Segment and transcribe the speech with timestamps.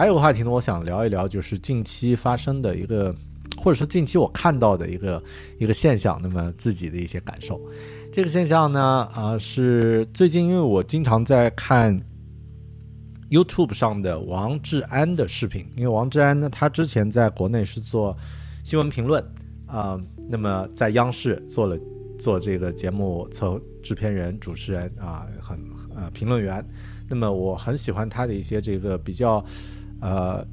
[0.00, 3.14] 还有个话题呢，我想聊一聊，就是近期发生的一个，
[3.58, 5.22] 或者说近期我看到的一个
[5.58, 7.60] 一个现象，那么自己的一些感受。
[8.10, 8.80] 这个现象呢，
[9.14, 11.94] 啊，是最近因为我经常在看
[13.28, 18.16] YouTube 上的王志安的视频，因为王志安呢，他之前在国内是做
[18.64, 19.22] 新闻评论
[19.66, 21.78] 啊，那么在央视做了
[22.18, 25.60] 做这个节目策制片人、主持人啊，很
[25.94, 26.66] 呃评论员。
[27.06, 29.44] 那么我很喜欢他的一些这个比较，
[30.00, 30.46] 呃，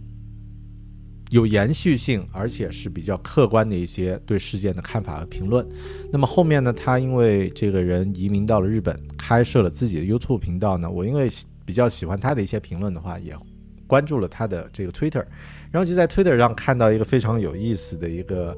[1.30, 5.66] 有延续性，而且是比较客观的一些对事件的看法和评论。
[6.12, 10.90] 那么后面呢，他因为这个人移民到了日本，开设了自己的 YouTube 频道呢。
[10.90, 11.30] 我因为
[11.66, 13.36] 比较喜欢他的一些评论的话，也
[13.88, 15.26] 关注了他的这个 Twitter，
[15.72, 18.58] 然后就在 Twitter 上看到一个非常有意思的一个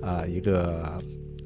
[0.00, 1.02] 啊一个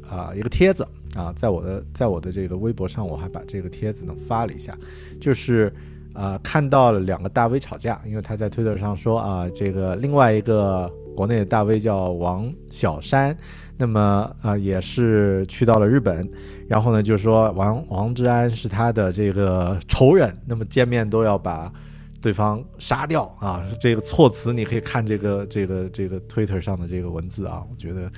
[0.07, 4.77] 啊一个帖子啊，在我的在我的这个微博上，我还把这个帖子呢发了一下，
[5.21, 5.73] 就是。
[6.15, 13.37] 呃，看到了两个大 V 吵架，因为他在推特上说啊，这个另外一个国内的大 V 叫王小山，
[13.77, 16.29] 那么啊也是去到了日本，
[16.69, 21.73] 然后呢就是说王王志安是他的这个仇人，那么见面都要把
[22.21, 28.11] 对方杀掉啊，这个措辞你可以看这个这个这个推特上的这个文字啊，我觉得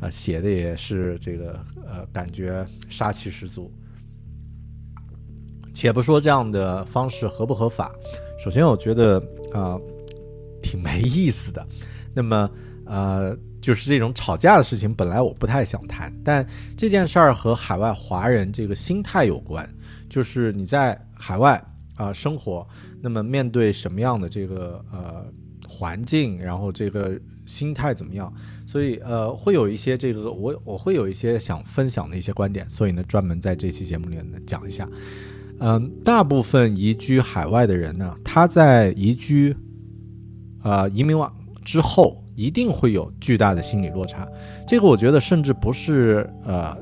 [0.00, 3.70] 啊写的也是这个呃感觉杀气十足。
[5.82, 7.92] 且不说这样的方式合不合法，
[8.38, 9.20] 首先我觉得
[9.52, 9.76] 啊
[10.62, 11.66] 挺没意思的。
[12.14, 12.48] 那么
[12.86, 19.68] 呃，就是这种吵架的事情，本来我不太想谈，但这件事儿和海外华人这个心态有关，
[20.08, 21.60] 就是你在海外
[21.96, 22.64] 啊生活，
[23.00, 25.24] 那么面对什么样的这个呃
[25.66, 28.32] 环境，然后这个心态怎么样，
[28.68, 34.88] 所以呃会有一些这个我我会有一些想分享的一些观点，所以呢专门在这期节目里面呢讲一下。
[35.64, 39.56] 嗯，大部分移居海外的人呢，他在移居，
[40.64, 41.30] 呃，移民完
[41.64, 44.26] 之后，一定会有巨大的心理落差。
[44.66, 46.76] 这个我觉得，甚至不是呃，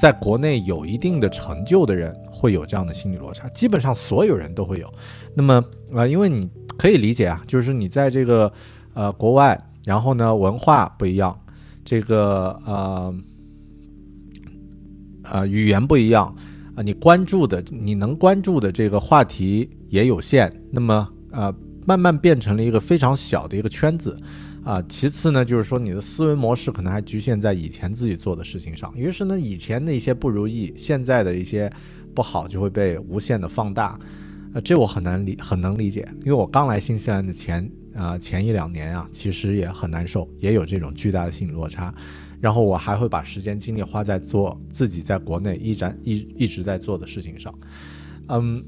[0.00, 4.92] 在国内有一定的成就的人会有这样的心理落差，基本上所有人都会有。
[5.36, 8.52] 那么，呃，因为你可以理解啊，就是你在这个
[8.94, 11.38] 呃国外，然后呢文化不一样，
[11.84, 13.14] 这个呃
[15.22, 16.34] 呃语言不一样。
[16.74, 21.54] 啊，你关注的，你能关注的这个话题也有限，那么呃，
[21.86, 24.16] 慢慢变成了一个非常小的一个圈子，
[24.64, 31.70] 啊，其次呢，就是说你的思维模式可能还局限在以前自己做的事情上，于是呢，以前的一些不如意，现在的一些
[32.14, 33.96] 不好就会被无限的放大，
[34.52, 41.94] 呃，这我很难理，很能理解，因为我刚来新西兰的前啊前一两年啊，其实也很难受，也有这种巨大的心理落差。
[42.44, 47.50] 然后我还会把时间精力花在做自己在国内一展一一直在做的事情上，
[48.28, 48.62] 嗯，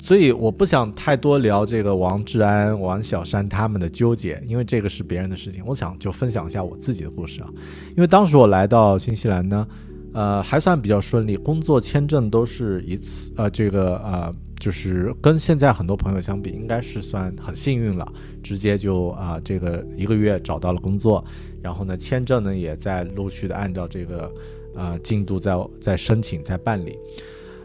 [0.00, 5.60] 所以我不想太多聊这个王志安、王小山他们的纠结，因为这个是别人的事情。
[5.66, 7.50] 我想就分享一下我自己的故事啊，
[7.96, 9.66] 因为当时我来到新西兰呢，
[10.12, 21.24] 呃，还算比较顺利，工作签证都是一次，呃，这个呃，就是跟现在很多朋友相比，应该是算很幸运了，直接就啊，这个一个月找到了工作。
[21.60, 24.32] 然后呢，签证呢也在陆续的按照这个，
[24.76, 26.96] 呃，进度在在申请在办理，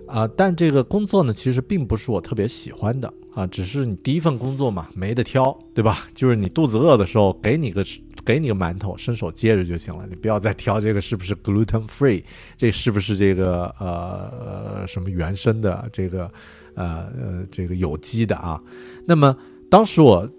[0.07, 6.07] 啊，但这个工作呢其实并不是我特别喜欢的啊，只是你第一份工作嘛，没得挑，对吧？
[6.15, 7.85] 就是你肚子饿的时候，给你个
[8.25, 12.23] 给你个馒头，伸手接着就行了，你不要再挑这个是不是 gluten free，
[12.57, 16.31] 这是不是这个呃什么原生的这个
[16.75, 18.61] 呃呃这个有机的啊？
[19.05, 19.35] 那么
[19.69, 20.29] 当时我。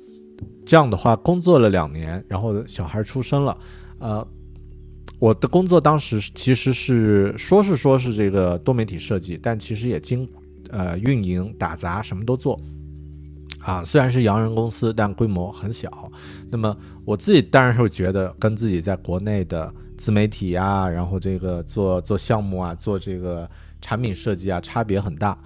[0.66, 3.56] 这样的话，工作了两年，然后小孩出生了，
[3.98, 4.26] 呃，
[5.18, 10.26] 我的工作当时其实是说是说是这个多媒体设计，但其实也经
[10.70, 12.58] 呃运营打杂什么都做，
[13.60, 16.10] 啊，虽然是洋人公司，但规模很小。
[16.50, 16.74] 那么
[17.04, 23.48] 我自己当然会觉得跟自己在国内的自媒体啊，然后这个做做项目啊，做这个
[23.82, 25.38] 产品设计啊，差别很大，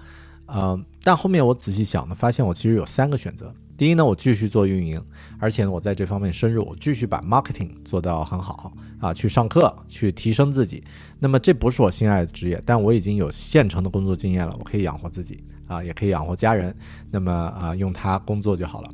[0.53, 3.53] 嗯，但后面我仔细想呢，发现我其实有三个选择。
[3.77, 5.01] 第一呢，我继续做运营，
[5.39, 10.83] 而且呢，我在这方面深入，我继续把 marketing 做到很好啊，去上课，去提升自己。
[11.17, 16.75] 那么这不是我心爱的职业，但我已经有现成的工作经验了，我可以养活自己啊，也可以养活家人。
[17.09, 18.91] 那么啊，用它工作就好了。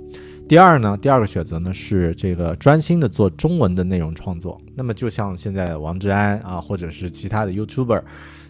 [0.48, 4.62] 第二呢，第二个选择呢是这个专心的做中文的内容创作。
[4.76, 8.04] 那么就像现在王志安啊，或者是其他的 YouTuber。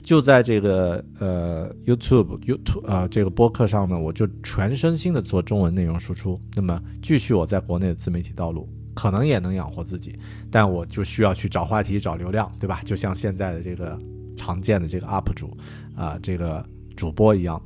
[0.06, 6.40] 就在这个呃 YouTube YouTube 啊这个播客上呢，我就全身心的做中文内容输出。
[6.56, 10.18] 那么继续我在国内的自媒体道路，可能也能养活自己，
[10.52, 12.82] 但我就需要去找话题、找流量，对吧？
[12.86, 13.98] 就像现在的这个
[14.38, 15.58] 常见的这个 UP 主
[15.96, 16.64] 啊，这个
[16.96, 17.60] 主播一样。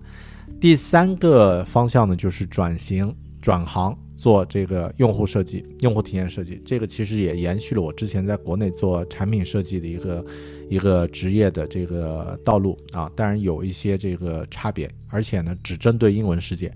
[0.62, 6.62] 第三个方向呢，就是转型转行做这个用户设计、用户体验设计。
[6.66, 10.26] 这个其实也延续了我之前在国内做产品设计的一个
[10.70, 13.10] 一个职业的这个道路啊。
[13.16, 16.70] 当然有一些这个差别，而且呢，只针对英文世界。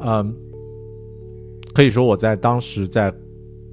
[0.00, 0.34] 嗯，
[1.72, 3.14] 可以说我在当时在。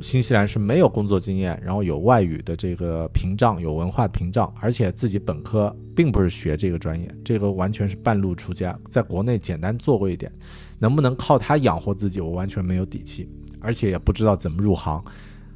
[0.01, 10.29] 新西兰是没有工作经验，然后有外语的这个屏障，有文化屏障，而且自己本科并不是学这个专业，这个完全是半路出家，在国内简单做过一点，
[10.79, 13.29] 能不能靠它养活自己，我完全没有底气，
[13.59, 15.03] 而且也不知道怎么入行，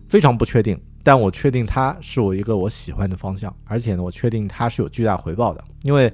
[0.07, 0.80] 非常不确定。
[1.01, 6.12] 但我确定它是我一个我喜欢的方向，而且呢，我确定它是有巨大回报的，因为。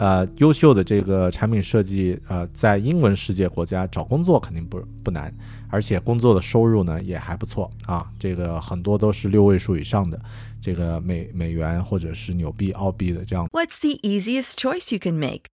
[0.00, 5.34] 呃，优秀的这个产品设计，呃，在英文世界国家找工作肯定不不难，
[5.68, 8.08] 而且工作的收入呢也还不错啊。
[8.16, 10.16] 这个很多都是六位数以上的，
[10.60, 13.48] 这个美美元或者是纽币、澳币的这样。
[13.48, 15.46] What's the easiest choice you can make?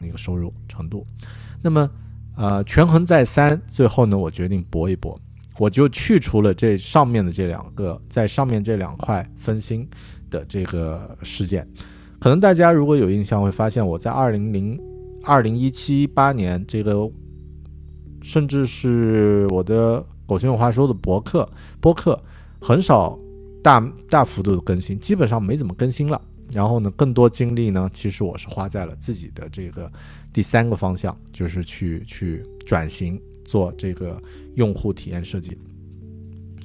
[0.00, 1.06] 那个收入程度，
[1.62, 1.88] 那么，
[2.36, 5.18] 呃，权衡再三，最后呢，我决定搏一搏，
[5.58, 9.88] 我就去除了这上面的这两个，在上面这两块分心
[10.30, 11.66] 的这个事件。
[12.18, 14.80] 可能大家如果有印象，会发现我在二零零
[15.22, 17.08] 二零一七八年这个，
[18.22, 21.48] 甚至是我的狗熊有话说的博客，
[21.80, 22.20] 播客
[22.60, 23.16] 很少
[23.62, 23.80] 大
[24.10, 26.20] 大幅度的更新，基本上没怎么更新了。
[26.54, 29.90] 然后呢，更多精力呢，其实我是花在了自己的这个
[30.32, 34.22] 第三个方向，就是去去转型做这个
[34.54, 35.58] 用户体验设计。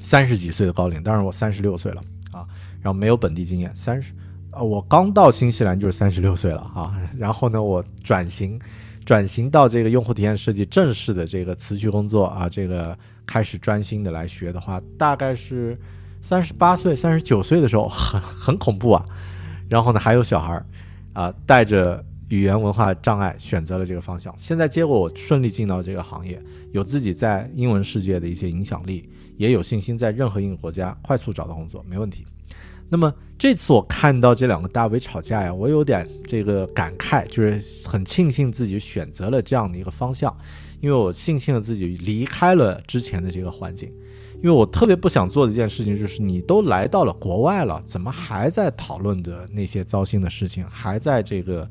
[0.02, 2.02] 三十几岁的高龄，当然我三十六岁了
[2.32, 2.46] 啊，
[2.82, 4.14] 然后没有本地经验，三十，
[4.52, 6.96] 呃，我刚到新西兰就是三十六岁了啊。
[7.18, 8.60] 然后呢，我转型
[9.04, 15.78] 转型到这个用户体验设计正式的这个辞去工作啊，这个开始专心的来学的话，大概是
[16.22, 19.06] 三十八岁、三十九岁的时候，很很恐怖啊。
[19.70, 20.66] 然后呢，还有小孩儿，
[21.14, 24.34] 啊，带着语言文化障碍选择了这个方向。
[24.38, 29.08] 现在结果我顺利进到这个行业，有自己在英文世界的一些影响力，
[29.38, 32.26] 也有信心在任何一个国家快速找到工作，没问题。
[32.92, 40.36] 那么这次我看到这两个大 V 吵架呀，我有点这个感慨，就是很庆幸自己选择了这样的一个方向，
[40.82, 43.94] 因为我庆幸了自己离开了之前的这个环境。
[44.42, 51.70] 因为我特别不想做的一件事情，就是你都来到了国外了，怎么还在讨论着那些糟心的事情，还在这个，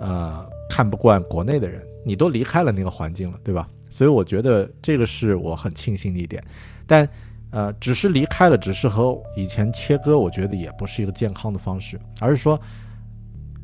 [0.00, 1.82] 呃，看不惯国内的人？
[2.04, 3.68] 你都离开了那个环境了，对吧？
[3.90, 6.40] 所以我觉得这个是我很庆幸的一点。
[6.86, 7.08] 但，
[7.50, 12.60] 呃，只是离开了，只是和以前切割，我觉得也不是一个健康的方式，而是说，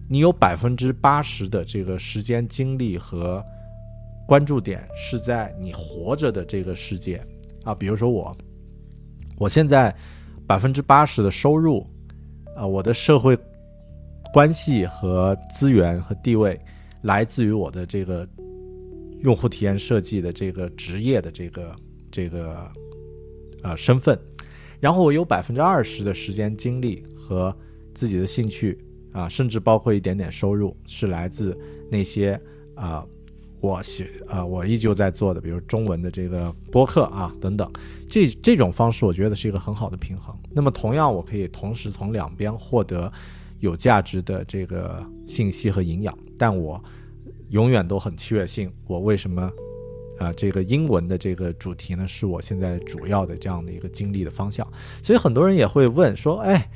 [0.08, 3.40] 你有百分之八十的这个时间、精力和
[4.26, 7.24] 关注点是在你活着的这个世界。
[7.64, 8.36] 啊，比如说我，
[9.36, 9.94] 我现在
[10.46, 11.86] 百分之八十的收入，
[12.56, 13.38] 啊，我的社会
[14.32, 16.58] 关系和资源和地位
[17.02, 18.28] 来自于我的这个
[19.22, 21.76] 用户体验设计的这个职业的这个
[22.10, 22.70] 这个
[23.62, 24.18] 呃身份，
[24.80, 27.56] 然后我有百分之二十的时间精力和
[27.94, 28.78] 自己的兴趣
[29.12, 31.56] 啊，甚至包括一点点收入是来自
[31.90, 32.40] 那些
[32.74, 33.06] 啊。
[33.62, 37.70] 我写啊，我依旧在做的，比如中文的这个播客啊等等，
[38.10, 40.36] 这这种方式我觉得是一个很好的平衡。
[40.50, 43.10] 那么同样，我可以同时从两边获得
[43.60, 46.82] 有价值的这个信息和营养，但我
[47.50, 49.48] 永远都很确信我为什么
[50.18, 54.66] 啊，这个英文的这个主题呢，是我现在主要的这样的一个经历的方向。
[55.04, 56.68] 所以很多人也会问说，哎，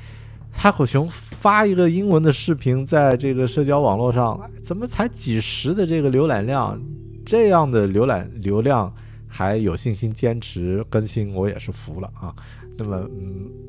[0.57, 6.81] 哈口熊发一个英文的视频在这个社交网络上，怎么才几十的这个浏览量？
[7.25, 8.93] 这样的浏览流量
[9.29, 12.35] 还有信心坚持更新，我也是服了啊。
[12.77, 13.09] 那么，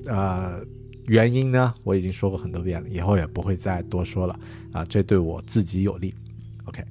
[0.08, 0.60] 嗯啊。
[1.08, 4.38] 原因呢，我已经说过很多遍了，以后也不会再多说了
[4.74, 6.13] 啊，这对我自己有利。
[6.65, 6.84] OK，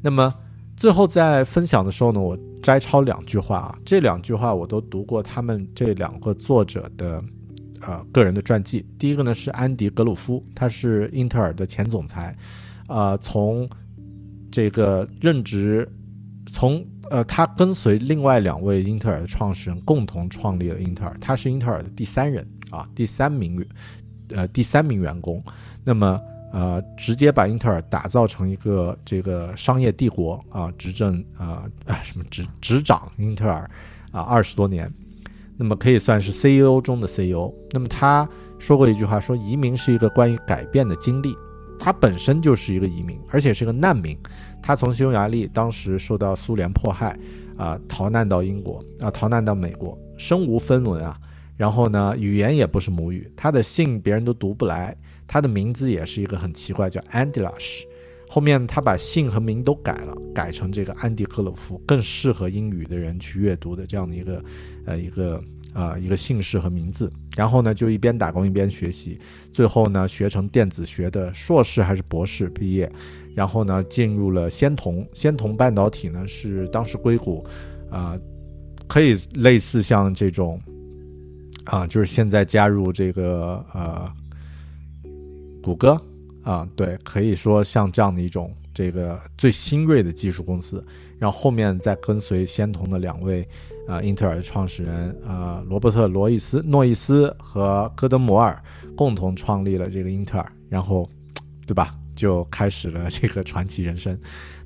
[0.00, 0.32] 那么
[0.76, 7.20] 最后在分享的时候呢，我摘抄两句话啊，这两句话我都读过他们这两个作者的
[7.80, 8.84] 呃个人的传记。
[8.98, 12.36] 第一个呢是安迪·格鲁夫，他是英特尔的前总裁，
[12.88, 13.68] 呃，从
[14.50, 15.88] 这个任职，
[16.46, 22.46] 从呃他跟随另外两位英特尔的创始人共同创立了英特尔，他是英特尔的第三人。
[22.70, 23.66] 啊，第三名，
[24.28, 25.42] 呃，第三名员工，
[25.82, 26.20] 那么
[26.52, 33.68] 呃，直接把英特尔打造成一个这个商业帝国啊，执政啊啊什么执执掌英特尔
[34.12, 34.88] 啊二十多年，
[35.62, 37.52] 那么可以算是 CEO 中的 CEO。
[37.72, 38.26] 那么他
[38.58, 41.36] 说过一句话，说移民是一个关于改变的经历。
[41.78, 44.18] 他本身就是一个移民，而且是个难民。
[44.62, 47.14] 他从匈牙利当时受到苏联迫害
[47.58, 51.14] 啊，逃难到英国啊，逃难到美国，身无分文啊。
[51.58, 57.82] 然后呢，语言也不是母语，他的姓别人都读不来，他的名字也是一个很奇怪，叫 Andilash。
[58.32, 64.44] 后面他把姓和名都改了，改成这个安迪克鲁夫，更适合英语的人去阅读的这样的一个，
[64.84, 67.12] 呃，一个啊一个姓氏和名字。
[67.36, 69.18] 然后呢，就一边打工一边学习，
[69.50, 72.88] 最后呢，学成电子学的硕士还是博士毕业，
[73.34, 75.04] 然后呢，进入了仙童。
[75.12, 77.44] 仙童半导体呢是当时硅谷，
[77.90, 78.16] 啊，
[78.86, 80.60] 可以类似像这种。
[81.64, 84.10] 啊，就是现在加入这个呃，
[85.62, 86.00] 谷歌
[86.42, 90.84] 啊，对，可以说像这样的一种这个最新锐的技术公司，
[91.18, 93.46] 然后后面再跟随仙童的两位
[93.88, 98.60] 啊，英特尔的创始人啊，罗伯特·罗伊斯、诺伊斯和戈登·摩尔
[98.96, 101.08] 共同创立了这个英特尔，然后，
[101.66, 101.94] 对吧？
[102.16, 104.18] 就开始了这个传奇人生。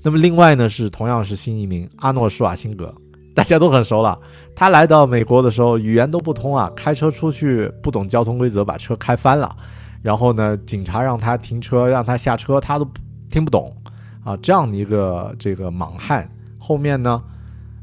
[0.02, 2.92] 那么另外呢，是同样是新移民阿诺·施瓦辛格。
[3.32, 4.18] 大家都很熟了。
[4.54, 9.56] 他来到美国的时候，语言都不通啊，开车出去不懂交通规则，把车开翻了。
[10.04, 12.86] 然后呢，警察让他停车，让他下车，他都
[13.30, 13.74] 听不懂
[14.22, 14.36] 啊。
[14.42, 17.22] 这样的一个这个莽汉，后面呢，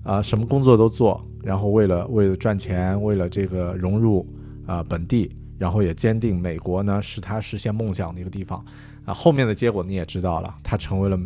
[0.04, 4.24] 啊，什么工作都做，然后为了为了赚钱，为了这个融入
[4.68, 8.64] 啊本地，然后也坚定美国呢是他实现梦想的一个地方
[9.04, 9.12] 啊。
[9.12, 11.18] 后面的结果你也知道了，他成为了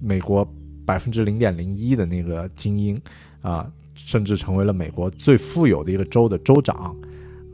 [0.00, 0.50] 美国
[0.86, 2.98] 百分之零点零一的那个精英。
[3.42, 6.94] 啊，甚至成为了美国最富有的一个州的州长，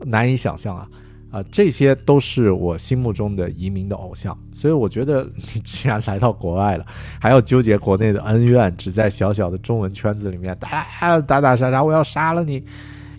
[0.05, 0.85] 难以想象啊！
[1.31, 4.37] 啊，这些都是我心目中的移民的偶像。
[4.53, 6.85] 所以我觉得，你既然来到国外了，
[7.19, 12.63] 还要纠结国内的恩怨，只在小小的中文圈子里面打打打杀杀，我要杀了你，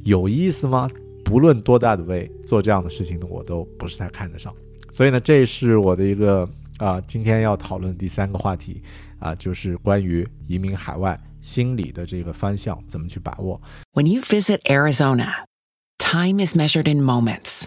[0.05, 0.88] 有意思吗？
[1.25, 4.55] 不论多大的位，做这样的事情呢，我都不是太看得上。
[4.93, 6.49] 所以呢，这是我的一个
[6.79, 8.83] 啊，今天要讨论第三个话题
[9.19, 11.19] 啊，就是关于移民海外。
[11.41, 13.62] 心理的这个方向怎么去把握
[13.95, 15.45] ？When you visit Arizona,
[15.99, 17.67] time is measured in moments,